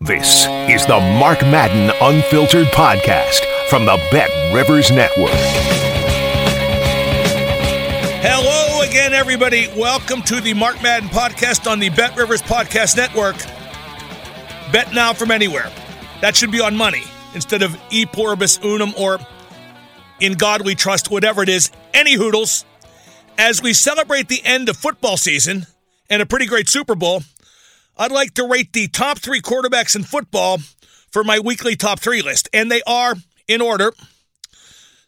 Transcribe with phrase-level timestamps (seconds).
[0.00, 5.32] This is the Mark Madden Unfiltered Podcast from the Bet Rivers Network.
[8.22, 9.66] Hello again, everybody.
[9.76, 13.34] Welcome to the Mark Madden Podcast on the Bet Rivers Podcast Network.
[14.70, 15.68] Bet now from anywhere.
[16.20, 17.02] That should be on money
[17.34, 19.18] instead of e pluribus unum or
[20.20, 21.72] in God we trust, whatever it is.
[21.92, 22.64] Any hoodles.
[23.36, 25.66] As we celebrate the end of football season
[26.08, 27.22] and a pretty great Super Bowl,
[27.98, 30.58] I'd like to rate the top three quarterbacks in football
[31.10, 32.48] for my weekly top three list.
[32.52, 33.14] And they are
[33.48, 33.92] in order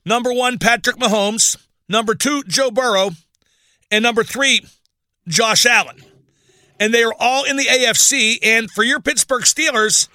[0.04, 1.56] number one, Patrick Mahomes,
[1.88, 3.10] number two, Joe Burrow,
[3.90, 4.62] and number three,
[5.28, 6.02] Josh Allen.
[6.80, 8.38] And they are all in the AFC.
[8.42, 10.08] And for your Pittsburgh Steelers,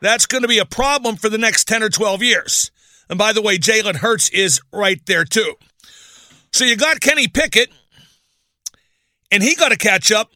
[0.00, 2.70] that's going to be a problem for the next 10 or 12 years.
[3.10, 5.54] And by the way, Jalen Hurts is right there too.
[6.52, 7.70] So you got Kenny Pickett,
[9.30, 10.30] and he got to catch up.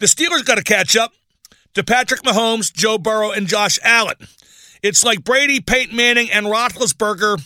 [0.00, 1.12] The Steelers got to catch up
[1.74, 4.16] to Patrick Mahomes, Joe Burrow, and Josh Allen.
[4.82, 7.42] It's like Brady, Peyton Manning, and Roethlisberger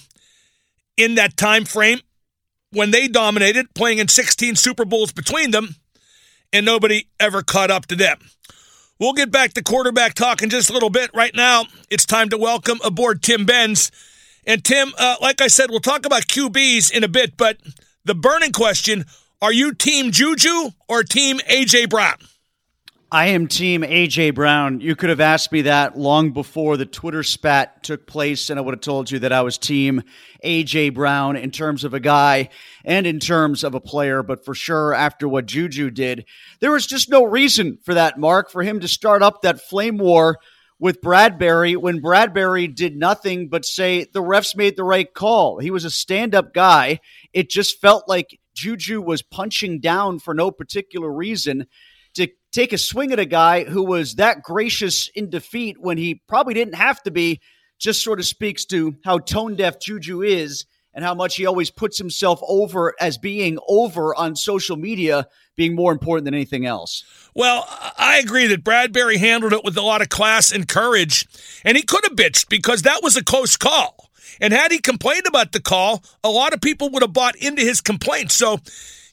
[0.96, 2.00] in that time frame
[2.70, 5.76] when they dominated, playing in 16 Super Bowls between them,
[6.52, 8.18] and nobody ever caught up to them.
[9.00, 11.10] We'll get back to quarterback talk in just a little bit.
[11.14, 13.90] Right now, it's time to welcome aboard Tim Benz.
[14.46, 17.58] And Tim, uh, like I said, we'll talk about QBs in a bit, but
[18.04, 19.04] the burning question
[19.42, 21.86] are you team Juju or team A.J.
[21.86, 22.16] Brown?
[23.14, 24.80] I am team AJ Brown.
[24.80, 28.62] You could have asked me that long before the Twitter spat took place, and I
[28.62, 30.02] would have told you that I was team
[30.44, 32.48] AJ Brown in terms of a guy
[32.84, 34.24] and in terms of a player.
[34.24, 36.24] But for sure, after what Juju did,
[36.58, 39.98] there was just no reason for that, Mark, for him to start up that flame
[39.98, 40.38] war
[40.80, 45.60] with Bradbury when Bradbury did nothing but say the refs made the right call.
[45.60, 46.98] He was a stand up guy.
[47.32, 51.68] It just felt like Juju was punching down for no particular reason
[52.54, 56.54] take a swing at a guy who was that gracious in defeat when he probably
[56.54, 57.40] didn't have to be
[57.78, 60.64] just sort of speaks to how tone deaf Juju is
[60.94, 65.26] and how much he always puts himself over as being over on social media
[65.56, 67.02] being more important than anything else.
[67.34, 67.66] Well,
[67.98, 71.26] I agree that Bradbury handled it with a lot of class and courage,
[71.64, 74.10] and he could have bitched because that was a close call.
[74.40, 77.62] And had he complained about the call, a lot of people would have bought into
[77.62, 78.30] his complaint.
[78.30, 78.58] So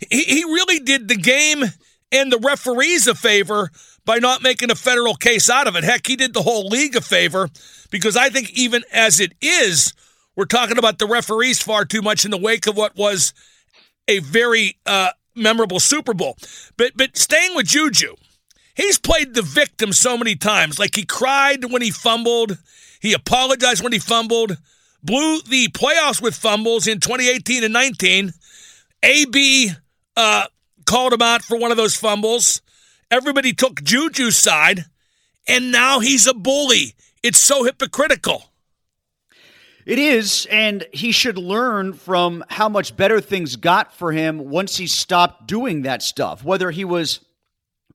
[0.09, 1.65] he, he really did the game
[2.11, 3.69] and the referees a favor
[4.05, 5.83] by not making a federal case out of it.
[5.83, 7.49] Heck, he did the whole league a favor
[7.89, 9.93] because I think even as it is,
[10.35, 13.33] we're talking about the referees far too much in the wake of what was
[14.07, 16.37] a very uh, memorable Super Bowl.
[16.77, 18.15] But but staying with Juju,
[18.75, 20.79] he's played the victim so many times.
[20.79, 22.57] Like he cried when he fumbled,
[22.99, 24.57] he apologized when he fumbled,
[25.03, 28.33] blew the playoffs with fumbles in 2018 and 19.
[29.03, 29.71] AB
[30.15, 30.45] uh,
[30.85, 32.61] called him out for one of those fumbles.
[33.09, 34.85] Everybody took Juju's side,
[35.47, 36.95] and now he's a bully.
[37.23, 38.51] It's so hypocritical.
[39.85, 44.77] It is, and he should learn from how much better things got for him once
[44.77, 46.43] he stopped doing that stuff.
[46.43, 47.19] Whether he was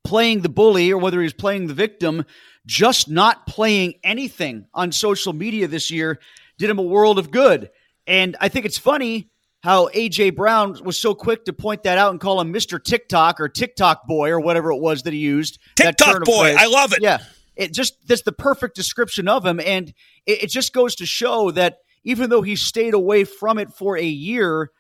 [0.05, 2.25] playing the bully or whether he was playing the victim,
[2.67, 6.19] just not playing anything on social media this year
[6.59, 7.71] did him a world of good.
[8.07, 9.31] And I think it's funny
[9.67, 12.83] how AJ Brown was so quick to point that out and call him Mr.
[12.83, 15.59] TikTok or TikTok boy or whatever it was that he used.
[15.75, 17.03] TikTok boy, I love it.
[17.03, 17.19] Yeah,
[17.57, 19.89] it just that's the perfect description of him, and
[20.25, 23.99] it, it just goes to show that even though he stayed away from it for
[23.99, 24.71] a year,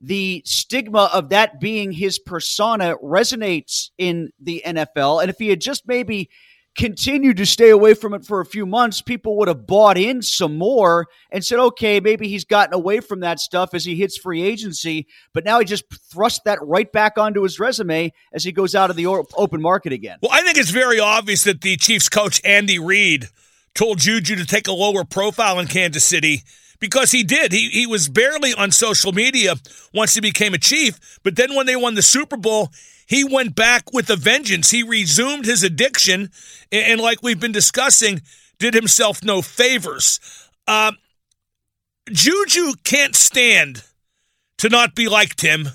[0.00, 5.22] the stigma of that being his persona resonates in the NFL.
[5.22, 6.30] And if he had just maybe
[6.76, 10.22] continued to stay away from it for a few months, people would have bought in
[10.22, 14.16] some more and said, okay, maybe he's gotten away from that stuff as he hits
[14.16, 15.06] free agency.
[15.34, 18.90] But now he just thrust that right back onto his resume as he goes out
[18.90, 20.18] of the open market again.
[20.22, 23.28] Well, I think it's very obvious that the Chiefs coach, Andy Reid,
[23.74, 26.42] told Juju to take a lower profile in Kansas City
[26.78, 27.52] because he did.
[27.52, 29.54] He he was barely on social media
[29.94, 32.70] once he became a chief, but then when they won the Super Bowl,
[33.06, 34.70] he went back with a vengeance.
[34.70, 36.30] He resumed his addiction,
[36.70, 38.22] and, like we've been discussing,
[38.58, 40.20] did himself no favors.
[40.66, 40.92] Uh,
[42.10, 43.84] Juju can't stand
[44.58, 45.68] to not be like Tim,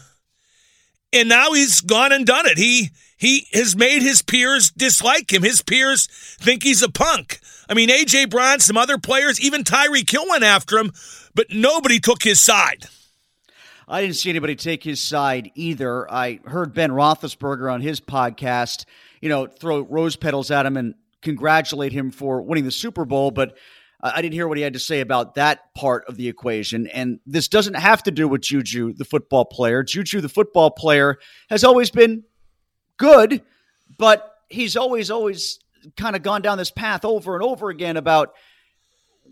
[1.13, 2.57] and now he's gone and done it.
[2.57, 5.43] He he has made his peers dislike him.
[5.43, 6.07] His peers
[6.39, 7.39] think he's a punk.
[7.67, 8.25] I mean, A.J.
[8.25, 10.91] Brown, some other players, even Tyreek Hill went after him,
[11.33, 12.87] but nobody took his side.
[13.87, 16.11] I didn't see anybody take his side either.
[16.11, 18.85] I heard Ben Roethlisberger on his podcast,
[19.21, 23.31] you know, throw rose petals at him and congratulate him for winning the Super Bowl,
[23.31, 23.57] but
[24.01, 26.87] I didn't hear what he had to say about that part of the equation.
[26.87, 29.83] And this doesn't have to do with Juju, the football player.
[29.83, 31.17] Juju, the football player,
[31.49, 32.23] has always been
[32.97, 33.41] good,
[33.97, 35.59] but he's always, always
[35.95, 38.33] kind of gone down this path over and over again about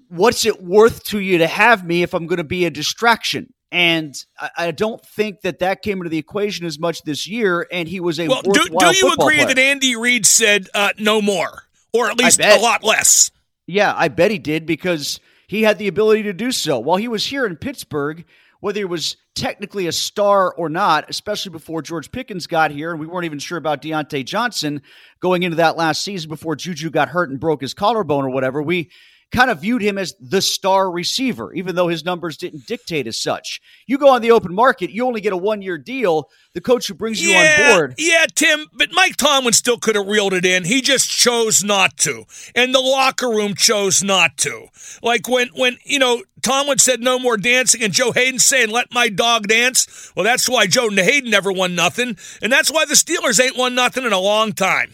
[0.09, 3.53] what's it worth to you to have me if I'm going to be a distraction.
[3.71, 7.67] And I, I, don't think that that came into the equation as much this year.
[7.71, 8.41] And he was a well.
[8.41, 9.47] Do, do you agree player.
[9.47, 13.31] that Andy Reid said uh, no more, or at least a lot less?
[13.67, 16.79] Yeah, I bet he did because he had the ability to do so.
[16.79, 18.23] While he was here in Pittsburgh,
[18.59, 22.99] whether he was technically a star or not, especially before George Pickens got here, and
[22.99, 24.81] we weren't even sure about Diontae Johnson
[25.19, 28.61] going into that last season before Juju got hurt and broke his collarbone or whatever.
[28.61, 28.89] We
[29.31, 33.19] kind of viewed him as the star receiver, even though his numbers didn't dictate as
[33.19, 33.59] such.
[33.87, 36.29] You go on the open market, you only get a one year deal.
[36.53, 37.95] The coach who brings you yeah, on board.
[37.97, 40.63] Yeah, Tim, but Mike Tomlin still could have reeled it in.
[40.63, 42.25] He just chose not to.
[42.55, 44.67] And the locker room chose not to.
[45.03, 48.93] Like when, when you know, Tomlin said no more dancing and Joe Haden saying, let
[48.93, 50.13] my dog dance.
[50.15, 52.17] Well, that's why Joe Haden never won nothing.
[52.41, 54.91] And that's why the Steelers ain't won nothing in a long time.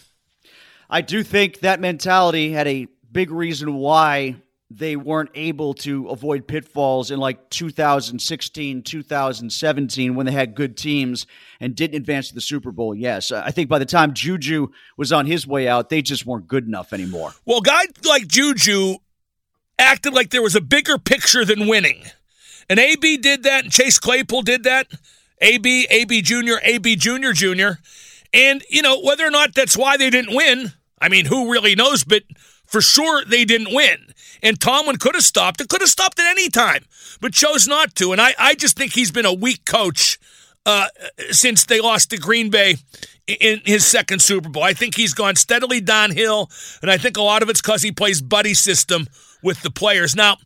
[0.89, 4.36] I do think that mentality had a big reason why
[4.74, 11.28] they weren't able to avoid pitfalls in like 2016, 2017 when they had good teams
[11.60, 12.96] and didn't advance to the Super Bowl.
[12.96, 16.48] Yes, I think by the time Juju was on his way out, they just weren't
[16.48, 17.34] good enough anymore.
[17.46, 18.96] Well, guys like Juju
[19.78, 22.04] acted like there was a bigger picture than winning.
[22.69, 24.88] And AB did that, and Chase Claypool did that.
[25.42, 27.72] AB, AB Jr., AB Jr., Jr.
[28.34, 30.72] And, you know, whether or not that's why they didn't win,
[31.02, 32.06] I mean, who really knows?
[32.06, 32.24] But
[32.72, 33.98] for sure, they didn't win.
[34.42, 35.62] And Tomlin could have stopped.
[35.62, 36.86] It could have stopped at any time,
[37.20, 38.12] but chose not to.
[38.12, 40.18] And I, I just think he's been a weak coach
[40.66, 40.88] uh,
[41.32, 42.76] since they lost to Green Bay
[43.28, 44.64] in his second Super Bowl.
[44.64, 46.50] I think he's gone steadily downhill,
[46.82, 49.08] and I think a lot of it's because he plays buddy system
[49.44, 50.16] with the players.
[50.16, 50.38] Now,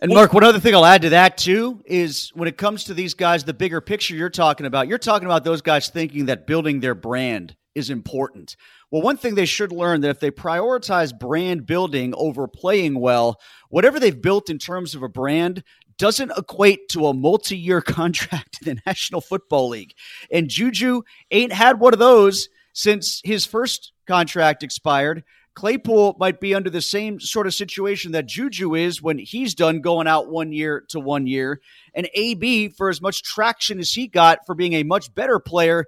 [0.00, 2.94] and Mark, one other thing I'll add to that too is when it comes to
[2.94, 6.46] these guys, the bigger picture you're talking about, you're talking about those guys thinking that
[6.46, 8.56] building their brand is important.
[8.90, 13.40] Well, one thing they should learn that if they prioritize brand building over playing well,
[13.70, 15.62] whatever they've built in terms of a brand
[15.98, 19.94] doesn't equate to a multi-year contract in the National Football League.
[20.30, 25.24] And Juju ain't had one of those since his first contract expired.
[25.54, 29.82] Claypool might be under the same sort of situation that Juju is when he's done
[29.82, 31.60] going out one year to one year.
[31.94, 35.86] And AB, for as much traction as he got for being a much better player,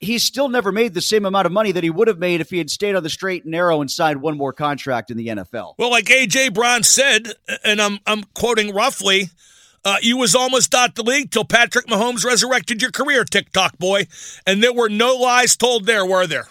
[0.00, 2.50] he's still never made the same amount of money that he would have made if
[2.50, 5.28] he had stayed on the straight and narrow and signed one more contract in the
[5.28, 5.74] NFL.
[5.78, 7.32] Well, like AJ Brown said,
[7.64, 9.30] and I'm I'm quoting roughly,
[9.84, 14.06] uh, you was almost out the league till Patrick Mahomes resurrected your career, TikTok boy,
[14.46, 16.48] and there were no lies told there, were there?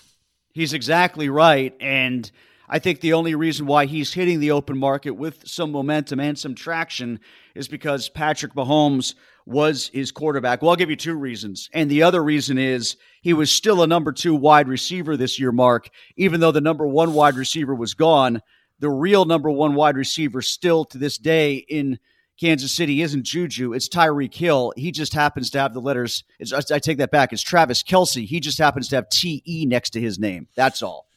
[0.54, 2.30] He's exactly right, and
[2.68, 6.38] I think the only reason why he's hitting the open market with some momentum and
[6.38, 7.20] some traction
[7.56, 9.14] is because Patrick Mahomes
[9.48, 10.62] was his quarterback.
[10.62, 11.70] Well, I'll give you two reasons.
[11.74, 15.54] And the other reason is he was still a number two wide receiver this year,
[15.54, 18.42] Mark, even though the number one wide receiver was gone.
[18.80, 21.98] The real number one wide receiver still to this day in
[22.40, 24.74] Kansas City isn't Juju, it's Tyreek Hill.
[24.76, 26.24] He just happens to have the letters.
[26.54, 27.34] I take that back.
[27.34, 28.28] It's Travis Kelce.
[28.28, 30.48] He just happens to have T E next to his name.
[30.56, 31.08] That's all.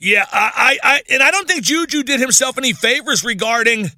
[0.00, 3.90] Yeah, I, I, and I don't think Juju did himself any favors regarding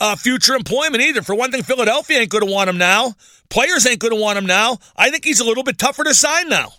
[0.00, 1.22] uh, future employment either.
[1.22, 3.14] For one thing, Philadelphia ain't going to want him now.
[3.48, 4.78] Players ain't going to want him now.
[4.96, 6.72] I think he's a little bit tougher to sign now.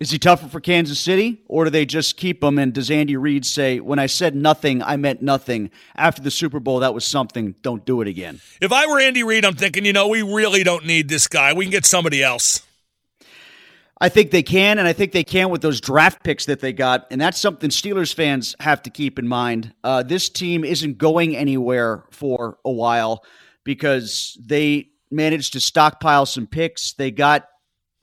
[0.00, 2.58] Is he tougher for Kansas City, or do they just keep him?
[2.58, 5.70] And does Andy Reid say, "When I said nothing, I meant nothing"?
[5.94, 7.54] After the Super Bowl, that was something.
[7.62, 8.40] Don't do it again.
[8.60, 11.52] If I were Andy Reid, I'm thinking, you know, we really don't need this guy.
[11.52, 12.62] We can get somebody else.
[14.02, 16.72] I think they can, and I think they can with those draft picks that they
[16.72, 17.06] got.
[17.12, 19.72] And that's something Steelers fans have to keep in mind.
[19.84, 23.24] Uh, this team isn't going anywhere for a while
[23.62, 26.94] because they managed to stockpile some picks.
[26.94, 27.46] They got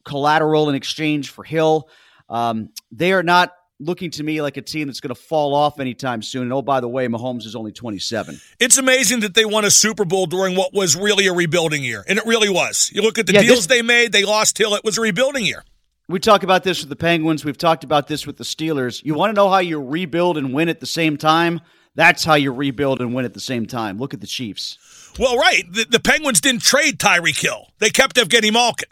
[0.05, 1.89] collateral in exchange for Hill.
[2.29, 3.51] Um, they are not
[3.81, 6.43] looking to me like a team that's going to fall off anytime soon.
[6.43, 8.39] And oh, by the way, Mahomes is only 27.
[8.59, 12.05] It's amazing that they won a Super Bowl during what was really a rebuilding year.
[12.07, 12.89] And it really was.
[12.93, 14.75] You look at the Yeah, deals this- they made, they lost Hill.
[14.75, 15.63] It was a rebuilding year.
[16.09, 17.45] We talk about this with the Penguins.
[17.45, 19.05] We've talked about this with the Steelers.
[19.05, 21.61] You want to know how you rebuild and win at the same time?
[21.93, 23.99] That's how you rebuild and win at the same time.
[23.99, 24.79] Look at the Chiefs.
[25.19, 25.63] Well, right.
[25.71, 27.67] The, the Penguins didn't trade Tyreek Hill.
[27.77, 28.89] They kept Evgeny Malkin.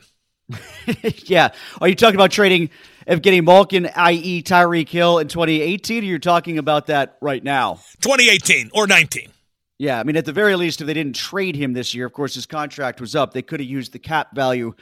[1.25, 1.49] yeah.
[1.81, 2.69] Are you talking about trading
[3.07, 7.79] Evgeny Malkin, i.e., Tyreek Hill, in 2018, or you're talking about that right now?
[8.01, 9.31] 2018 or 19.
[9.79, 12.13] Yeah, I mean, at the very least, if they didn't trade him this year, of
[12.13, 13.33] course, his contract was up.
[13.33, 14.75] They could have used the cap value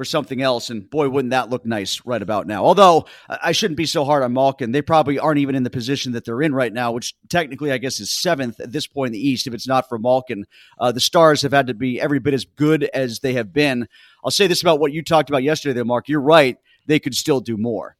[0.00, 2.64] for something else, and boy, wouldn't that look nice right about now.
[2.64, 4.72] Although I shouldn't be so hard on Malkin.
[4.72, 7.76] They probably aren't even in the position that they're in right now, which technically, I
[7.76, 9.46] guess, is seventh at this point in the East.
[9.46, 10.46] If it's not for Malkin,
[10.78, 13.88] uh, the Stars have had to be every bit as good as they have been.
[14.24, 16.08] I'll say this about what you talked about yesterday, though, Mark.
[16.08, 17.98] You're right; they could still do more.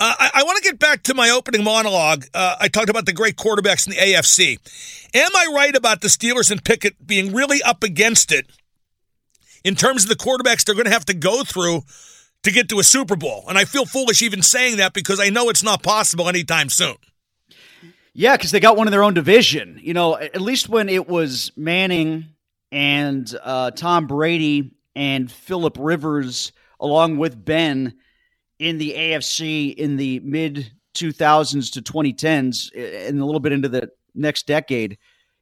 [0.00, 2.24] Uh, I, I want to get back to my opening monologue.
[2.34, 4.58] Uh, I talked about the great quarterbacks in the AFC.
[5.14, 8.50] Am I right about the Steelers and Pickett being really up against it
[9.66, 11.82] in terms of the quarterbacks they're going to have to go through
[12.44, 13.44] to get to a Super Bowl?
[13.48, 16.94] And I feel foolish even saying that because I know it's not possible anytime soon.
[18.14, 19.78] Yeah, because they got one in their own division.
[19.82, 22.26] You know, at least when it was Manning
[22.70, 27.94] and uh, Tom Brady and Philip Rivers, along with Ben,
[28.58, 32.70] in the AFC in the mid 2000s to 2010s,
[33.08, 34.96] and a little bit into the next decade.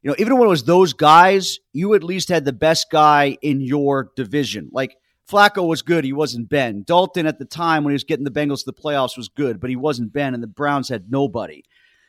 [0.05, 3.39] You know, even when it was those guys, you at least had the best guy
[3.41, 4.69] in your division.
[4.71, 4.97] Like
[5.27, 6.83] Flacco was good, he wasn't Ben.
[6.85, 9.59] Dalton at the time when he was getting the Bengals to the playoffs was good,
[9.59, 11.63] but he wasn't Ben, and the Browns had nobody.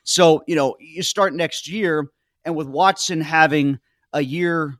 [0.05, 2.11] So, you know, you start next year,
[2.45, 3.79] and with Watson having
[4.13, 4.75] a year,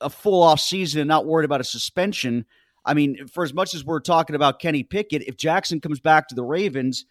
[0.00, 2.46] a full off season, and not worried about a suspension.
[2.84, 6.28] I mean, for as much as we're talking about Kenny Pickett, if Jackson comes back
[6.28, 7.06] to the Ravens,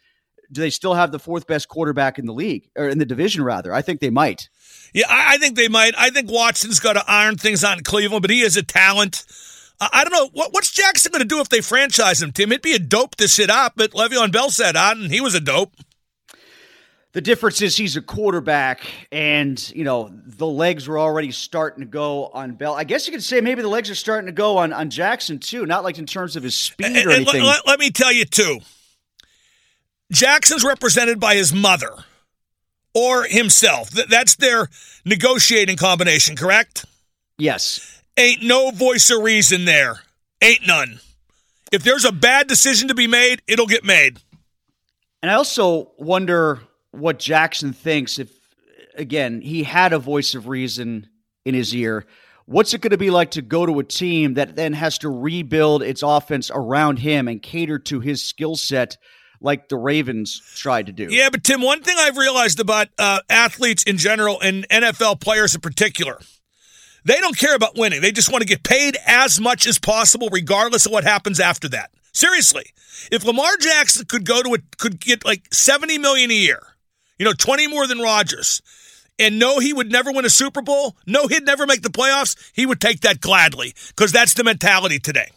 [0.50, 3.42] do they still have the fourth best quarterback in the league or in the division?
[3.44, 4.48] Rather, I think they might.
[4.94, 5.94] Yeah, I, I think they might.
[5.96, 9.24] I think Watson's got to iron things out in Cleveland, but he is a talent.
[9.80, 12.32] I, I don't know what, what's Jackson going to do if they franchise him.
[12.32, 15.20] Tim, it'd be a dope to sit up, but Le'Veon Bell said out, and he
[15.20, 15.72] was a dope.
[17.12, 18.80] The difference is he's a quarterback,
[19.12, 22.74] and you know the legs were already starting to go on Bell.
[22.74, 25.38] I guess you could say maybe the legs are starting to go on on Jackson
[25.38, 25.66] too.
[25.66, 27.42] Not like in terms of his speed And- or let, anything.
[27.44, 28.60] let- let me tell you too.
[30.12, 31.90] Jackson's represented by his mother
[32.94, 33.90] or himself.
[33.90, 34.68] Th- That's their
[35.04, 36.84] negotiating combination, correct?
[37.38, 37.88] yes,
[38.18, 40.00] Ain't no voice of reason there.
[40.42, 41.00] Ain't none.
[41.72, 44.18] If there's a bad decision to be made, it'll get made.
[45.22, 48.30] And I also wonder what Jackson thinks if,
[48.96, 51.08] again, he had a voice of reason
[51.46, 52.04] in his ear.
[52.44, 55.08] What's it going to be like to go to a team that then has to
[55.08, 58.98] rebuild its offense around him and cater to his skill set
[59.42, 61.08] like the Ravens tried to do?
[61.10, 65.54] Yeah, but Tim, one thing I've realized about uh, athletes in general and NFL players
[65.54, 66.20] in particular,
[67.04, 68.00] they don't care about winning.
[68.00, 71.68] They just want to get paid as much as possible, regardless of what happens after
[71.70, 71.90] that.
[72.12, 72.66] Seriously,
[73.10, 76.62] if Lamar Jackson could go to a could get like seventy million a year,
[77.18, 78.60] you know, twenty more than Rodgers,
[79.18, 82.36] and no, he would never win a Super Bowl, no, he'd never make the playoffs,
[82.52, 85.30] he would take that gladly because that's the mentality today.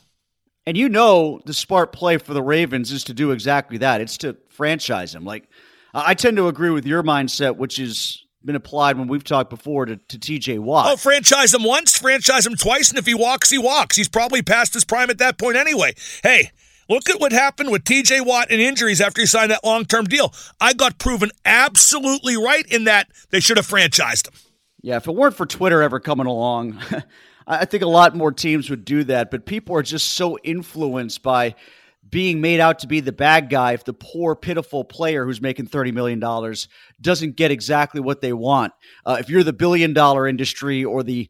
[0.68, 4.02] And you know the smart play for the Ravens is to do exactly that.
[4.02, 5.24] It's to franchise him.
[5.24, 5.48] Like
[5.94, 9.86] I tend to agree with your mindset, which has been applied when we've talked before
[9.86, 10.88] to, to TJ Watt.
[10.90, 13.96] Oh, franchise him once, franchise him twice, and if he walks, he walks.
[13.96, 15.96] He's probably past his prime at that point anyway.
[16.22, 16.52] Hey,
[16.90, 20.06] look at what happened with TJ Watt and injuries after he signed that long term
[20.06, 20.34] deal.
[20.60, 24.34] I got proven absolutely right in that they should have franchised him.
[24.82, 26.80] Yeah, if it weren't for Twitter ever coming along,
[27.48, 29.32] I think a lot more teams would do that.
[29.32, 31.56] But people are just so influenced by
[32.10, 35.68] being made out to be the bad guy if the poor, pitiful player who's making
[35.68, 36.20] $30 million
[37.02, 38.74] doesn't get exactly what they want.
[39.06, 41.30] Uh, if you're the billion dollar industry or the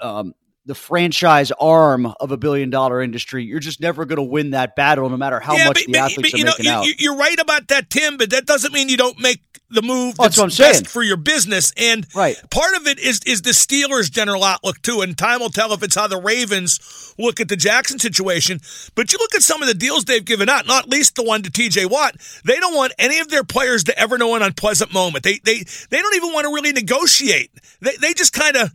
[0.00, 0.34] um,
[0.68, 4.76] the franchise arm of a billion dollar industry, you're just never going to win that
[4.76, 6.86] battle, no matter how much the athletes you are know, making you, out.
[6.98, 9.40] You're right about that, Tim, but that doesn't mean you don't make
[9.70, 10.84] the move that's that's, what I'm saying.
[10.84, 11.72] for your business.
[11.76, 12.36] And Right.
[12.50, 15.02] part of it is is the Steelers' general outlook too.
[15.02, 18.60] And time will tell if it's how the Ravens look at the Jackson situation.
[18.94, 21.42] But you look at some of the deals they've given out, not least the one
[21.42, 21.86] to T.J.
[21.86, 22.16] Watt.
[22.44, 25.24] They don't want any of their players to ever know an unpleasant moment.
[25.24, 27.50] They they they don't even want to really negotiate.
[27.80, 28.72] They they just kind of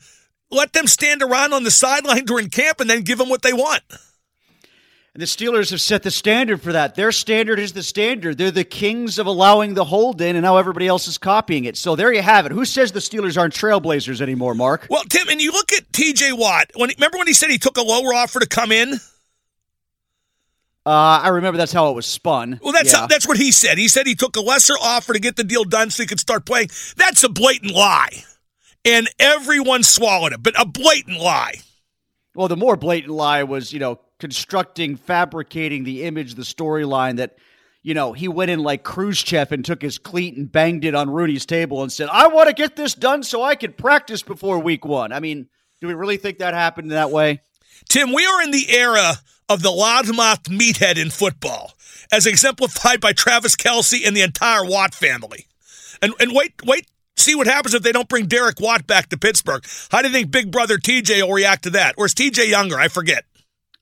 [0.52, 3.54] let them stand around on the sideline during camp and then give them what they
[3.54, 3.82] want.
[5.15, 6.96] And the Steelers have set the standard for that.
[6.96, 8.39] Their standard is the standard.
[8.39, 11.77] They're the kings of allowing the hold in, and now everybody else is copying it.
[11.77, 12.51] So there you have it.
[12.51, 14.88] Who says the Steelers aren't trailblazers anymore, Mark?
[14.89, 16.34] Well, Tim, and you look at T.J.
[16.34, 16.72] Watt.
[16.74, 18.96] When remember when he said he took a lower offer to come in?
[20.86, 22.60] Uh, I remember that's how it was spun.
[22.62, 23.01] Well, that's yeah.
[23.01, 23.77] how, that's what he said.
[23.77, 26.20] He said he took a lesser offer to get the deal done so he could
[26.20, 26.70] start playing.
[26.98, 28.24] That's a blatant lie,
[28.84, 30.41] and everyone swallowed it.
[30.41, 31.53] But a blatant lie.
[32.36, 37.36] Well, the more blatant lie was, you know, constructing, fabricating the image, the storyline that,
[37.82, 41.10] you know, he went in like Khrushchev and took his cleat and banged it on
[41.10, 44.60] Rooney's table and said, "I want to get this done so I can practice before
[44.60, 45.50] week one." I mean,
[45.82, 47.42] do we really think that happened that way?
[47.89, 49.15] Tim, we are in the era
[49.50, 51.74] of the loudmouth meathead in football,
[52.10, 55.48] as exemplified by Travis Kelce and the entire Watt family.
[56.01, 56.88] And and wait, wait,
[57.18, 59.65] see what happens if they don't bring Derek Watt back to Pittsburgh.
[59.92, 61.96] How do you think Big Brother TJ will react to that?
[61.98, 62.80] Or is TJ younger?
[62.80, 63.25] I forget.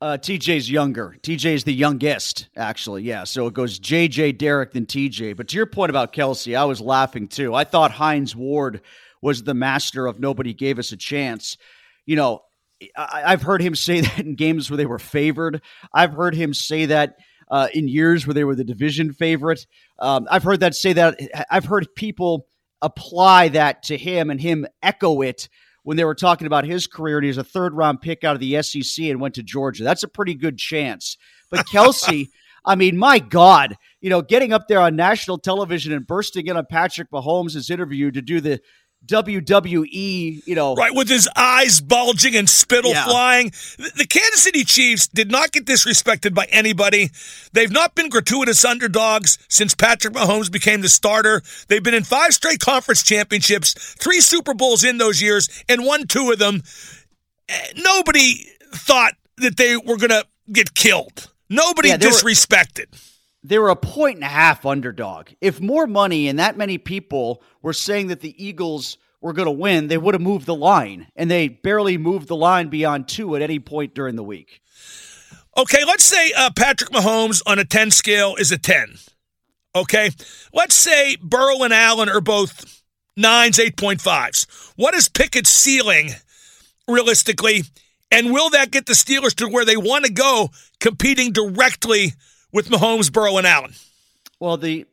[0.02, 1.16] Uh, TJ's younger.
[1.22, 3.04] TJ's the youngest, actually.
[3.04, 3.24] Yeah.
[3.24, 5.38] So it goes JJ, Derek, then TJ.
[5.38, 7.54] But to your point about Kelce, I was laughing too.
[7.54, 8.82] I thought Hines Ward
[9.22, 11.56] was the master of nobody gave us a chance.
[12.08, 12.42] You know,
[12.96, 15.62] I, have heard him say that in games where they were favored.
[15.94, 17.18] I've heard him say that
[17.52, 19.68] uh, in years where they were the division favorite.
[20.00, 21.20] Um, I've heard that say that.
[21.52, 22.48] I've heard people
[22.82, 25.48] apply that to him and him echo it
[25.84, 27.18] when they were talking about his career.
[27.18, 29.84] And he was a third round pick out of the SEC and went to Georgia.
[29.84, 31.18] That's a pretty good chance.
[31.50, 32.30] But Kelce,
[32.64, 36.58] I mean, my God, you know, getting up there on national television and bursting in
[36.58, 38.62] on Patrick Mahomes' interview to do the
[39.08, 40.76] WWE, you know.
[40.76, 43.06] Right, with his eyes bulging and spittle yeah.
[43.06, 43.52] flying.
[43.78, 47.10] The Kansas City Chiefs did not get disrespected by anybody.
[47.54, 51.42] They've not been gratuitous underdogs since Patrick Mahomes became the starter.
[51.68, 56.08] They've been in five straight conference championships, three Super Bowls in those years, and won
[56.08, 56.64] two of them.
[57.50, 61.32] Eh, nobody thought that they were going to get killed.
[61.50, 62.92] Nobody yeah, disrespected.
[62.92, 63.11] Were-
[63.44, 65.30] they were a point and a half underdog.
[65.42, 69.52] If more money and that many people were saying that the Eagles were going to
[69.52, 73.36] win, they would have moved the line, and they barely moved the line beyond two
[73.36, 74.62] at any point during the week.
[75.58, 78.96] Okay, let's say uh, Patrick Mahomes on a 10 scale is a 10.
[79.76, 80.12] Okay,
[80.54, 82.84] let's say Burrow and Allen are both
[83.16, 84.74] nines, 8.5s.
[84.76, 86.12] What is Pickett's ceiling
[86.88, 87.64] realistically?
[88.12, 92.14] And will that get the Steelers to where they want to go competing directly
[92.52, 93.74] with Mahomes, Burrow, and Allen?
[94.40, 94.86] Well, the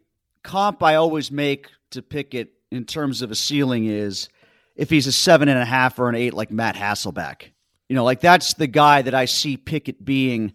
[0.42, 4.28] comp I always make to Pickett in terms of a ceiling is
[4.76, 7.50] if he's a seven and a half or an eight, like Matt Hasselbeck.
[7.88, 10.52] You know, like that's the guy that I see Pickett being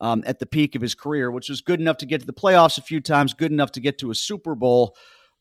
[0.00, 2.32] um, at the peak of his career, which was good enough to get to the
[2.32, 4.96] playoffs a few times, good enough to get to a Super Bowl,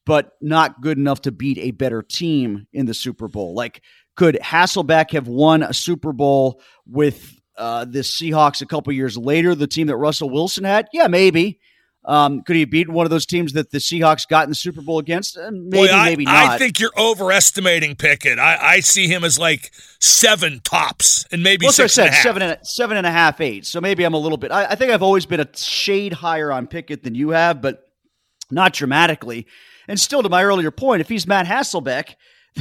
[0.06, 3.54] but not good enough to beat a better team in the Super Bowl.
[3.54, 3.82] Like,
[4.16, 9.56] could Hasselbeck have won a Super Bowl with uh, the Seahawks a couple years later,
[9.56, 10.88] the team that Russell Wilson had?
[10.94, 11.60] Yeah, maybe.
[12.06, 14.56] Um, could he have beaten one of those teams that the Seahawks got in the
[14.56, 15.38] Super Bowl against?
[15.38, 16.52] Uh, maybe, Boy, I, maybe not.
[16.52, 18.40] I think you're overestimating Pickett.
[18.40, 22.16] I, I, see him as like seven tops and maybe well, six I said, and.
[22.16, 23.66] Seven and, seven and a half, eight.
[23.66, 24.54] So maybe I'm a little bit.
[24.54, 27.84] I, I think I've always been a shade higher on Pickett than you have, but
[28.50, 29.46] not dramatically.
[29.90, 32.16] And still, to my earlier point, if he's Matt Hasselbeck,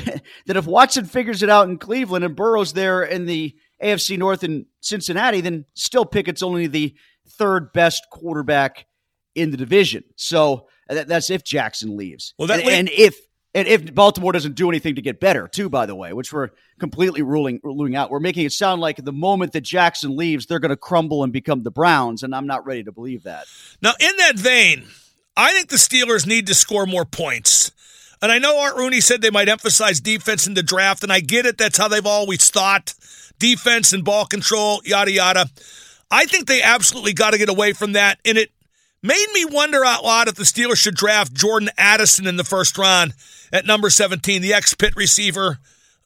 [0.47, 4.43] that if Watson figures it out in Cleveland and Burrow's there in the AFC North
[4.43, 6.95] and Cincinnati, then still Pickett's only the
[7.29, 8.87] third best quarterback
[9.35, 10.05] in the division.
[10.17, 12.35] So uh, that, that's if Jackson leaves.
[12.39, 13.19] Well, that and, and if
[13.55, 16.51] and if Baltimore doesn't do anything to get better, too, by the way, which we're
[16.79, 18.11] completely ruling ruling out.
[18.11, 21.33] We're making it sound like the moment that Jackson leaves, they're going to crumble and
[21.33, 23.47] become the Browns, and I'm not ready to believe that.
[23.83, 24.87] Now, in that vein,
[25.37, 27.73] I think the Steelers need to score more points.
[28.23, 31.21] And I know Art Rooney said they might emphasize defense in the draft, and I
[31.21, 31.59] get it.
[31.59, 32.95] That's how they've always thought
[33.39, 35.47] defense and ball control, yada, yada.
[36.11, 38.19] I think they absolutely got to get away from that.
[38.25, 38.51] And it
[39.03, 42.79] made me wonder out loud if the Steelers should draft Jordan Addison in the first
[42.79, 43.15] round
[43.53, 45.59] at number 17, the ex Pitt receiver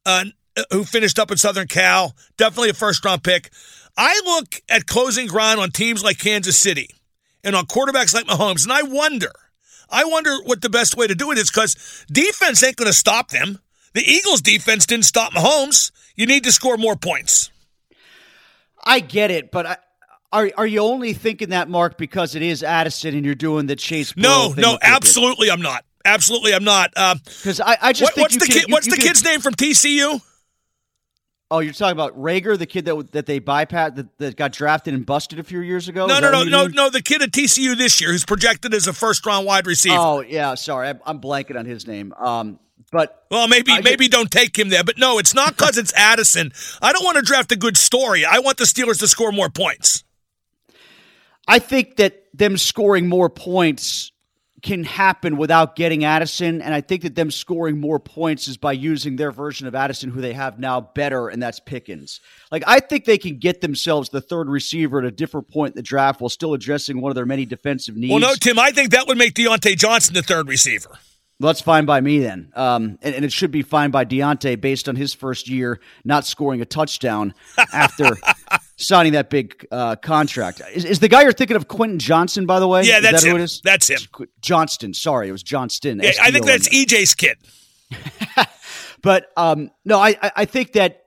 [0.07, 0.25] uh,
[0.71, 2.15] who finished up at Southern Cal.
[2.37, 3.51] Definitely a first round pick.
[3.97, 6.91] I look at closing ground on teams like Kansas City
[7.45, 9.33] and on quarterbacks like Mahomes, and I wonder,
[9.89, 12.97] I wonder what the best way to do it is because defense ain't going to
[12.97, 13.59] stop them.
[13.93, 15.91] The Eagles' defense didn't stop Mahomes.
[16.17, 17.51] You need to score more points.
[18.83, 19.77] I get it, but I,
[20.33, 23.77] are are you only thinking that, Mark, because it is Addison and you're doing the
[23.77, 24.17] Chase?
[24.17, 25.85] no, no, absolutely, I'm not.
[26.05, 26.93] Absolutely, I'm not.
[26.95, 29.09] Because um, I, I just what, what's the can, kid, you, what's you the can,
[29.09, 30.23] kid's name from TCU?
[31.53, 34.95] Oh, you're talking about Reagor, the kid that that they bypassed that, that got drafted
[34.95, 36.07] and busted a few years ago.
[36.07, 36.91] No, no, no, no, no.
[36.91, 39.97] The kid at TCU this year, who's projected as a first round wide receiver.
[39.99, 40.55] Oh, yeah.
[40.55, 42.13] Sorry, I'm, I'm blanking on his name.
[42.13, 44.85] Um, but well, maybe maybe don't take him there.
[44.85, 46.53] But no, it's not because it's Addison.
[46.83, 48.25] I don't want to draft a good story.
[48.25, 50.05] I want the Steelers to score more points.
[51.47, 54.13] I think that them scoring more points
[54.63, 58.73] can happen without getting Addison, and I think that them scoring more points is by
[58.73, 62.21] using their version of Addison, who they have now, better, and that's Pickens.
[62.51, 65.77] Like I think they can get themselves the third receiver at a different point in
[65.77, 68.11] the draft while still addressing one of their many defensive needs.
[68.11, 70.99] Well, no, Tim, I think that would make Diontae Johnson the third receiver.
[71.41, 72.53] Well, that's fine by me then.
[72.55, 76.27] Um, and, and, it should be fine by Diontae based on his first year not
[76.27, 77.33] scoring a touchdown
[77.73, 78.15] after
[78.77, 80.61] signing that big uh, contract.
[80.75, 82.83] Is, is, the guy you're thinking of Quentin Johnson, by the way?
[82.83, 83.37] Yeah, that's that him.
[83.37, 83.63] Who it is?
[83.65, 84.01] That's him.
[84.43, 84.93] Johnston.
[84.93, 86.01] Sorry, it was Johnston.
[86.01, 87.39] Yeah, I think that's EJ's kid.
[89.03, 91.05] but um, no, I, I think that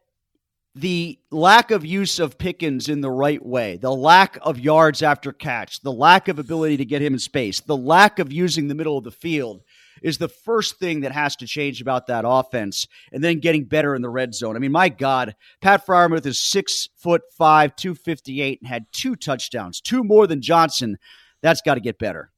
[0.74, 5.32] the lack of use of Pickens in the right way, the lack of yards after
[5.32, 8.74] catch, the lack of ability to get him in space, the lack of using the
[8.74, 9.62] middle of the field
[10.04, 13.96] is the first thing that has to change about that offense, and then getting better
[13.96, 14.56] in the red zone.
[14.56, 18.86] I mean, my God, Pat Freiermuth is six foot five, two fifty eight, and had
[18.92, 20.98] two touchdowns, two more than Johnson.
[21.42, 22.30] That's got to get better.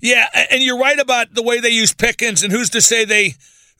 [0.00, 3.34] Yeah, and you're right about the way they use Pickens, and who's to say they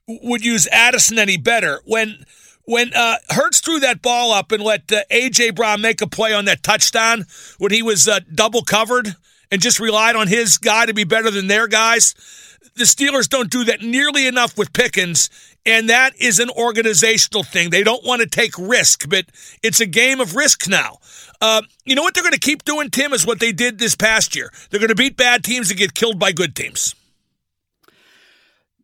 [0.06, 2.24] would use Addison any better when
[2.66, 6.32] when uh, Hurts threw that ball up and let uh, AJ Brown make a play
[6.32, 7.26] on that touchdown
[7.58, 9.16] when he was uh, double covered
[9.50, 12.14] and just relied on his guy to be better than their guys.
[12.76, 15.30] The Steelers don't do that nearly enough with Pickens,
[15.64, 17.70] and that is an organizational thing.
[17.70, 19.26] They don't want to take risk, but
[19.62, 20.98] it's a game of risk now.
[21.40, 23.94] Uh, you know what they're going to keep doing, Tim, is what they did this
[23.94, 24.50] past year.
[24.70, 26.94] They're going to beat bad teams and get killed by good teams.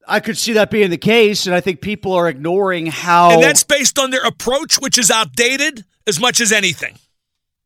[0.06, 3.30] I could see that being the case, and I think people are ignoring how.
[3.30, 6.98] And that's based on their approach, which is outdated as much as anything.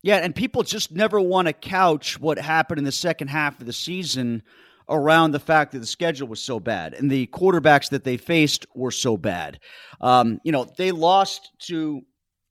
[0.04, 3.64] Yeah, and people just never want to couch what happened in the second half of
[3.64, 4.42] the season
[4.90, 8.66] around the fact that the schedule was so bad and the quarterbacks that they faced
[8.74, 9.58] were so bad.
[10.02, 12.02] Um, you know, they lost to,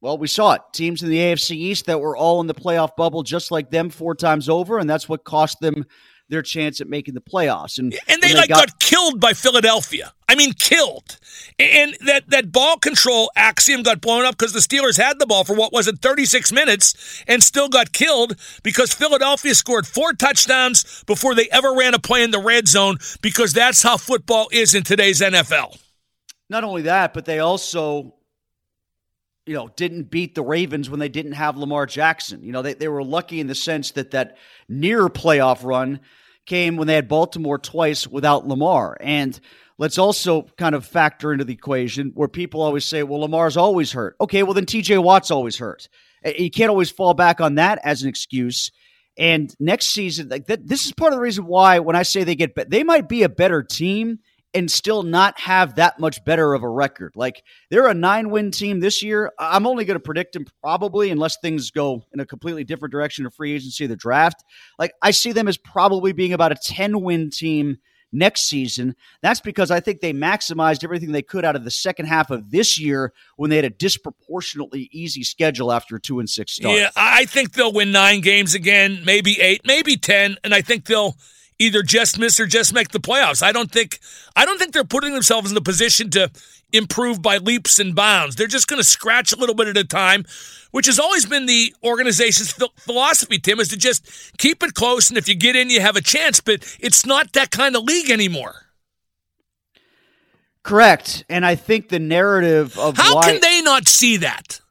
[0.01, 2.95] well, we saw it, teams in the AFC East that were all in the playoff
[2.95, 5.85] bubble just like them four times over, and that's what cost them
[6.29, 7.77] their chance at making the playoffs.
[7.77, 10.13] And and they, they like got, got, killed by Philadelphia.
[10.27, 11.19] I mean, killed.
[11.59, 15.43] And that that ball control axiom got blown up because the Steelers had the ball
[15.43, 21.03] for what was it, 36 minutes, and still got killed because Philadelphia scored four touchdowns
[21.05, 24.73] before they ever ran a play in the red zone because that's how football is
[24.73, 25.77] in today's NFL.
[26.49, 28.15] Not only that, but they also
[29.45, 32.43] you know, didn't beat the Ravens when they didn't have Lamar Jackson.
[32.43, 34.37] You know, they, they were lucky in the sense that that
[34.69, 35.99] near playoff run
[36.45, 38.97] came when they had Baltimore twice without Lamar.
[38.99, 39.37] And
[39.77, 43.91] let's also kind of factor into the equation where people always say, well, Lamar's always
[43.91, 44.15] hurt.
[44.21, 45.89] Okay, well, then TJ Watt's always hurt.
[46.23, 48.71] Eh, you can't always fall back on that as an excuse.
[49.17, 52.23] And next season, like that, this is part of the reason why when I say
[52.23, 54.19] they get, they might be a better team
[54.53, 57.13] and still not have that much better of a record.
[57.15, 59.31] Like they're a nine win team this year.
[59.39, 63.25] I'm only going to predict them probably, unless things go in a completely different direction
[63.25, 64.43] of free agency, the draft.
[64.77, 67.77] Like I see them as probably being about a 10 win team
[68.13, 68.95] next season.
[69.21, 72.51] That's because I think they maximized everything they could out of the second half of
[72.51, 76.77] this year when they had a disproportionately easy schedule after a two and six start.
[76.77, 80.37] Yeah, I think they'll win nine games again, maybe eight, maybe 10.
[80.43, 81.15] And I think they'll
[81.59, 83.43] either just miss or just make the playoffs.
[83.43, 83.99] I don't think
[84.35, 86.31] I don't think they're putting themselves in the position to
[86.71, 88.35] improve by leaps and bounds.
[88.35, 90.25] They're just going to scratch a little bit at a time,
[90.71, 93.37] which has always been the organization's philosophy.
[93.37, 96.01] Tim is to just keep it close, and if you get in, you have a
[96.01, 96.39] chance.
[96.39, 98.55] But it's not that kind of league anymore.
[100.63, 104.61] Correct, and I think the narrative of how why- can they not see that?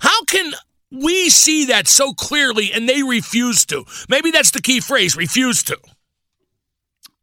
[0.00, 0.52] How can
[0.90, 3.84] we see that so clearly and they refuse to?
[4.08, 5.78] Maybe that's the key phrase: refuse to.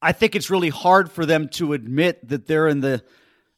[0.01, 3.03] I think it's really hard for them to admit that they're in the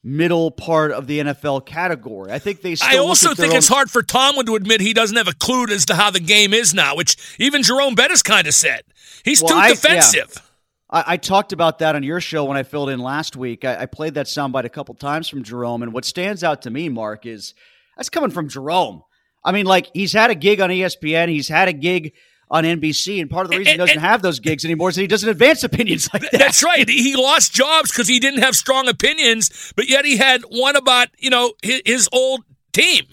[0.04, 2.32] middle part of the NFL category.
[2.32, 2.76] I think they.
[2.82, 5.68] I also think own- it's hard for Tomlin to admit he doesn't have a clue
[5.68, 8.82] as to how the game is now, which even Jerome Bettis kind of said.
[9.24, 10.32] He's well, too I, defensive.
[10.36, 10.42] Yeah.
[10.90, 13.64] I, I, talked about that on your show when I filled in last week.
[13.64, 16.72] I, I played that soundbite a couple times from Jerome, and what stands out to
[16.72, 17.54] me, Mark, is
[17.96, 19.04] that's coming from Jerome.
[19.44, 22.14] I mean, like he's had a gig on ESPN, he's had a gig
[22.52, 23.22] on NBC.
[23.22, 25.02] And part of the reason and, he doesn't and, have those gigs anymore is that
[25.02, 26.34] he doesn't advance opinions like that.
[26.34, 26.88] That's right.
[26.88, 31.08] He lost jobs because he didn't have strong opinions, but yet he had one about,
[31.18, 33.06] you know, his, his old team.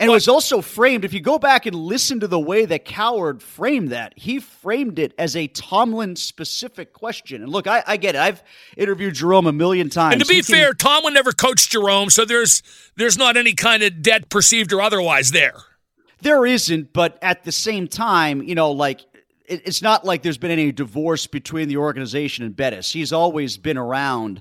[0.00, 2.84] And it was also framed, if you go back and listen to the way that
[2.84, 7.42] Cowherd framed that, he framed it as a Tomlin specific question.
[7.44, 8.20] And look, I, I get it.
[8.20, 8.42] I've
[8.76, 10.14] interviewed Jerome a million times.
[10.14, 12.64] And to be he fair, can, Tomlin never coached Jerome, so there's
[12.96, 15.62] there's not any kind of debt perceived or otherwise there.
[16.24, 19.00] There isn't, but at the same time, you know, like
[19.46, 22.90] it, it's not like there's been any divorce between the organization and Bettis.
[22.90, 24.40] He's always been around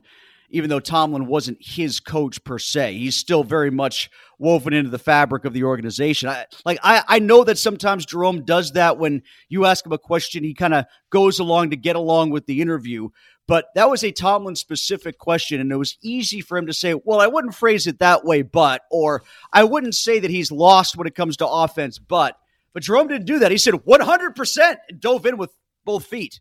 [0.54, 2.94] even though Tomlin wasn't his coach per se.
[2.94, 6.30] He's still very much woven into the fabric of the organization.
[6.30, 9.98] I, like I, I know that sometimes Jerome does that when you ask him a
[9.98, 13.10] question, he kind of goes along to get along with the interview.
[13.48, 16.94] But that was a Tomlin specific question, and it was easy for him to say,
[16.94, 20.96] Well, I wouldn't phrase it that way, but, or I wouldn't say that he's lost
[20.96, 22.38] when it comes to offense, but.
[22.74, 23.52] But Jerome didn't do that.
[23.52, 25.52] He said 100% and dove in with
[25.86, 26.40] both feet.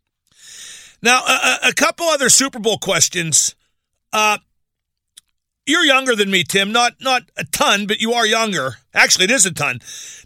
[0.99, 3.53] Now, a, a couple other Super Bowl questions.
[4.13, 4.37] Uh,
[5.65, 6.71] you're younger than me, Tim.
[6.71, 8.75] Not not a ton, but you are younger.
[8.93, 9.79] Actually, it is a ton.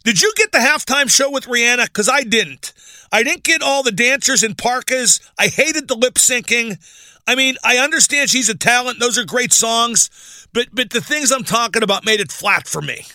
[0.04, 1.86] Did you get the halftime show with Rihanna?
[1.86, 2.73] Because I didn't.
[3.12, 5.21] I didn't get all the dancers in parkas.
[5.39, 6.78] I hated the lip syncing.
[7.26, 9.00] I mean, I understand she's a talent.
[9.00, 12.82] Those are great songs, but but the things I'm talking about made it flat for
[12.82, 13.06] me.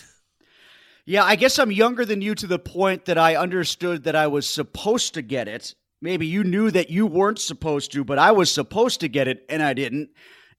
[1.05, 4.27] Yeah, I guess I'm younger than you to the point that I understood that I
[4.27, 5.75] was supposed to get it.
[6.01, 9.45] Maybe you knew that you weren't supposed to, but I was supposed to get it
[9.49, 10.09] and I didn't.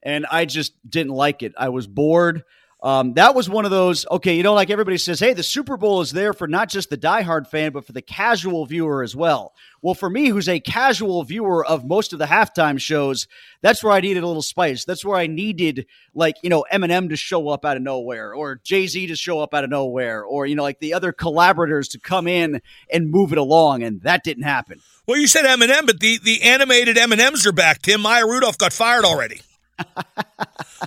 [0.05, 1.53] And I just didn't like it.
[1.57, 2.45] I was bored.
[2.85, 5.75] Um, that was one of those, okay, you know, like everybody says, hey, the Super
[5.75, 9.15] Bowl is there for not just the diehard fan, but for the casual viewer as
[9.15, 9.55] well.
[9.81, 13.27] Well, for me, who's a casual viewer of most of the halftime shows,
[13.61, 14.85] that's where I needed a little spice.
[14.85, 18.61] That's where I needed, like, you know, Eminem to show up out of nowhere, or
[18.63, 21.87] Jay Z to show up out of nowhere, or, you know, like the other collaborators
[21.89, 23.81] to come in and move it along.
[23.81, 24.79] And that didn't happen.
[25.07, 28.01] Well, you said Eminem, but the, the animated M&Ms are back, Tim.
[28.01, 29.41] Maya Rudolph got fired already.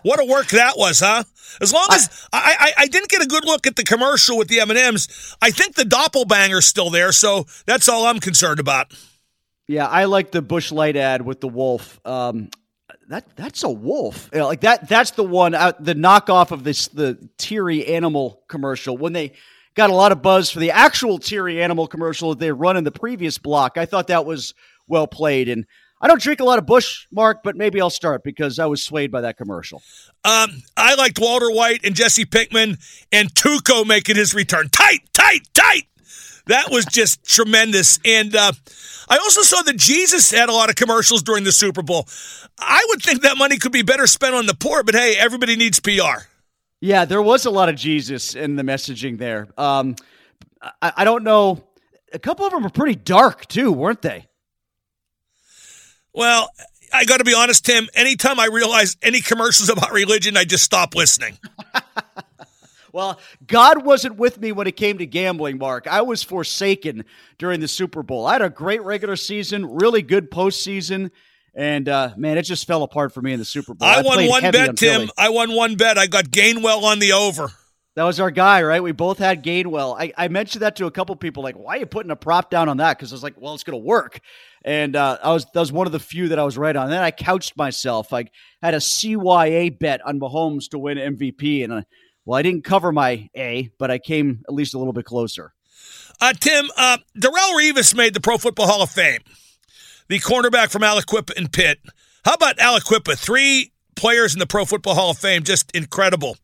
[0.03, 1.24] What a work that was, huh?
[1.61, 4.48] As long as I, I, I, didn't get a good look at the commercial with
[4.48, 8.61] the M and M's, I think the doppelbanger's still there, so that's all I'm concerned
[8.61, 8.92] about.
[9.66, 12.01] Yeah, I like the Busch Light ad with the wolf.
[12.07, 12.51] Um,
[13.09, 14.31] that that's a wolf.
[14.33, 14.88] You know, like that.
[14.88, 15.55] That's the one.
[15.55, 19.33] Uh, the knockoff of this the Teary animal commercial when they
[19.74, 22.85] got a lot of buzz for the actual Teary animal commercial that they run in
[22.85, 23.79] the previous block.
[23.79, 24.55] I thought that was
[24.87, 25.66] well played and.
[26.00, 28.82] I don't drink a lot of Busch, Mark, but maybe I'll start because I was
[28.82, 29.82] swayed by that commercial.
[30.24, 32.78] Um, I liked Walter White and Jesse Pinkman
[33.11, 34.68] and Tuco making his return.
[34.68, 35.84] Tight, tight, tight.
[36.46, 37.98] That was just tremendous.
[38.04, 38.52] And uh,
[39.08, 42.06] I also saw that Jesus had a lot of commercials during the Super Bowl.
[42.58, 45.56] I would think that money could be better spent on the poor, but hey, everybody
[45.56, 46.26] needs PR.
[46.80, 49.48] Yeah, there was a lot of Jesus in the messaging there.
[49.58, 49.96] Um,
[50.80, 51.64] I, I don't know.
[52.12, 54.27] A couple of them were pretty dark too, weren't they?
[56.12, 56.51] Well,
[56.92, 57.88] I got to be honest, Tim.
[57.94, 61.38] Anytime I realize any commercials about religion, I just stop listening.
[62.92, 65.87] well, God wasn't with me when it came to gambling, Mark.
[65.87, 67.05] I was forsaken
[67.38, 68.27] during the Super Bowl.
[68.27, 71.11] I had a great regular season, really good postseason.
[71.55, 73.88] And uh, man, it just fell apart for me in the Super Bowl.
[73.88, 75.11] I, I won one bet, on Tim.
[75.18, 75.99] I won one bet.
[75.99, 77.51] I got Gainwell on the over.
[77.98, 78.80] That was our guy, right?
[78.80, 80.00] We both had Gainwell.
[80.00, 82.48] I, I mentioned that to a couple people, like, why are you putting a prop
[82.48, 82.96] down on that?
[82.96, 84.20] Because I was like, well, it's going to work.
[84.64, 86.90] And uh, I was that was one of the few that I was right on.
[86.90, 88.12] Then I couched myself.
[88.12, 88.26] I
[88.62, 91.84] had a CYA bet on Mahomes to win MVP, and I,
[92.24, 95.52] well, I didn't cover my A, but I came at least a little bit closer.
[96.20, 99.22] Uh, Tim, uh, Darrelle Revis made the Pro Football Hall of Fame.
[100.06, 101.80] The cornerback from Aliquippa and Pitt.
[102.24, 103.18] How about Aliquippa?
[103.18, 106.37] Three players in the Pro Football Hall of Fame, just incredible.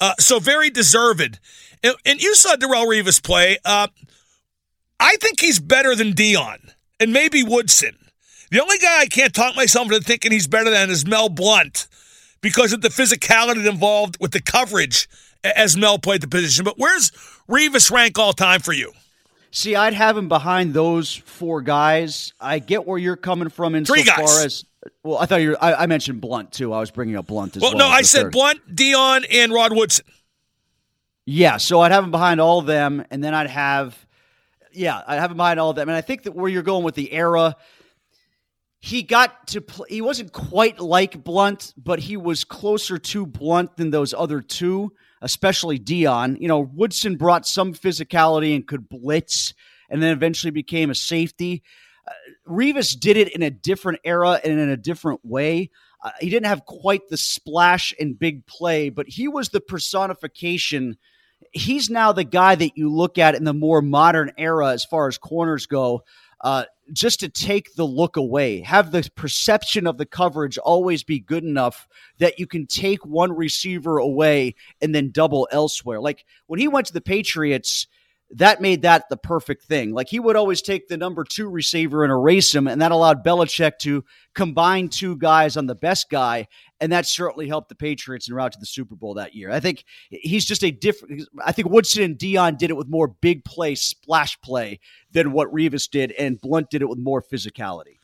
[0.00, 1.38] Uh, so very deserved.
[1.82, 3.58] And, and, you saw Darrelle Revis play.
[3.64, 3.88] Uh,
[4.98, 7.96] I think he's better than Deion and maybe Woodson.
[8.50, 11.88] The only guy I can't talk myself into thinking he's better than is Mel Blount
[12.40, 15.08] because of the physicality involved with the coverage
[15.42, 16.64] as Mel played the position.
[16.64, 17.10] But where's
[17.48, 18.92] Revis rank all time for you?
[19.50, 22.32] See, I'd have him behind those four guys.
[22.40, 24.32] I get where you're coming from in Three so guys.
[24.32, 24.64] far as
[25.02, 25.50] well, I thought you.
[25.50, 26.72] Were, I, I, mentioned Blount too.
[26.72, 27.72] I was bringing up Blount as well.
[27.72, 28.32] Well, no, I said third.
[28.32, 30.04] Blount, Deion, and Rod Woodson.
[31.26, 33.96] Yeah, so I'd have him behind all of them, and then I'd have,
[34.72, 35.88] yeah, I'd have him behind all of them.
[35.88, 37.56] And I think that where you're going with the era,
[38.80, 39.86] he got to play.
[39.88, 44.92] He wasn't quite like Blount, but he was closer to Blount than those other two,
[45.22, 46.38] especially Deion.
[46.38, 49.54] You know, Woodson brought some physicality and could blitz,
[49.88, 51.62] and then eventually became a safety.
[52.48, 55.70] Revis did it in a different era and in a different way.
[56.02, 60.98] Uh, he didn't have quite the splash and big play, but he was the personification.
[61.52, 65.08] He's now the guy that you look at in the more modern era as far
[65.08, 66.02] as corners go.
[66.40, 71.18] Uh, just to take the look away, have the perception of the coverage always be
[71.18, 71.88] good enough
[72.18, 76.00] that you can take one receiver away and then double elsewhere.
[76.00, 77.86] Like when he went to the Patriots,
[78.34, 79.92] that made that the perfect thing.
[79.92, 83.24] Like he would always take the number two receiver and erase him, and that allowed
[83.24, 86.48] Belichick to combine two guys on the best guy,
[86.80, 89.50] and that certainly helped the Patriots en route to the Super Bowl that year.
[89.50, 91.22] I think he's just a different.
[91.44, 94.80] I think Woodson and Deion did it with more big play, splash play
[95.12, 97.98] than what Revis did, and Blount did it with more physicality.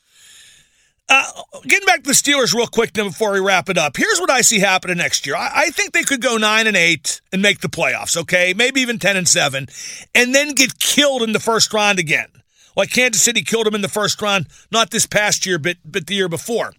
[1.12, 1.24] Uh,
[1.64, 3.96] getting back to the Steelers real quick then before we wrap it up.
[3.96, 5.34] Here's what I see happening next year.
[5.34, 8.16] I, I, think they could go nine and eight and make the playoffs.
[8.16, 9.66] Okay, maybe even ten and seven,
[10.14, 12.28] and then get killed in the first round again.
[12.76, 16.06] Like Kansas City killed them in the first round, not this past year, but but
[16.06, 16.74] the year before.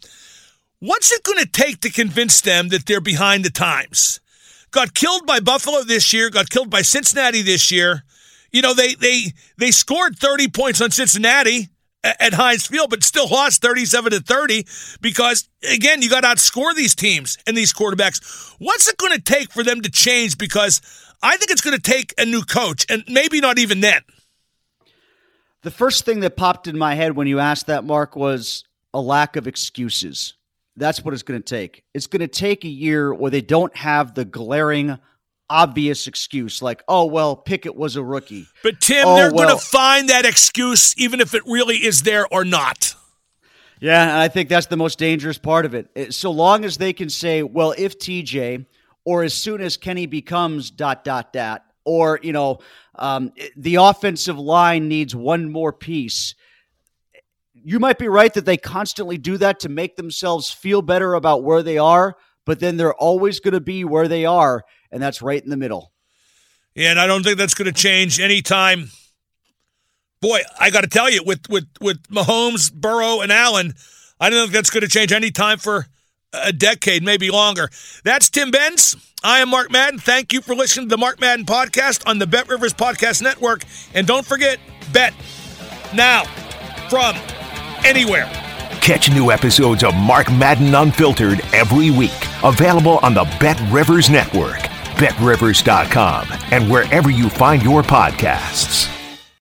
[0.79, 4.21] What's it going to take to convince them that they're behind the times?
[4.71, 6.29] Got killed by Buffalo this year.
[6.29, 8.05] Got killed by Cincinnati this year.
[8.53, 11.67] You know they they they scored thirty points on Cincinnati
[12.03, 14.65] at Heinz Field, but still lost 37 to 30
[15.01, 18.55] because, again, you got to outscore these teams and these quarterbacks.
[18.59, 20.37] What's it going to take for them to change?
[20.37, 20.81] Because
[21.21, 24.01] I think it's going to take a new coach, and maybe not even then.
[25.61, 28.99] The first thing that popped in my head when you asked that, Mark, was a
[28.99, 30.33] lack of excuses.
[30.75, 31.83] That's what it's going to take.
[31.93, 34.97] It's going to take a year where they don't have the glaring
[35.51, 38.47] obvious excuse like, oh, well, Pickett was a rookie.
[38.63, 39.47] But, Tim, oh, they're well.
[39.47, 42.95] going to find that excuse even if it really is there or not.
[43.81, 45.89] Yeah, and I think that's the most dangerous part of it.
[45.95, 48.65] Eh, so long as they can say, well, if TJ,
[49.03, 52.59] or as soon as Kenny becomes dot, dot, dot, or, you know,
[52.95, 56.35] um, eh, the offensive line needs one more piece.
[57.13, 57.19] Eh,
[57.53, 61.43] you might be right that they constantly do that to make themselves feel better about
[61.43, 65.21] where they are, but then they're always going to be where they are and that's
[65.21, 65.91] right in the middle.
[66.75, 68.91] Yeah, and I don't think that's going to change anytime.
[70.21, 73.73] Boy, I got to tell you, with with with Mahomes, Burrow, and Allen,
[74.19, 75.87] I don't think that's going to change any time for
[76.33, 77.69] a decade, maybe longer.
[78.03, 78.95] That's Tim Benz.
[79.23, 79.99] I am Mark Madden.
[79.99, 83.63] Thank you for listening to the Mark Madden podcast on the Bet Rivers Podcast Network.
[83.93, 84.59] And don't forget,
[84.93, 85.13] bet
[85.93, 86.23] now
[86.89, 87.15] from
[87.85, 88.29] anywhere.
[88.81, 92.11] Catch new episodes of Mark Madden Unfiltered every week.
[92.43, 94.59] Available on the Bet Rivers Network
[95.01, 99.00] betrivers.com, and wherever you find your podcasts.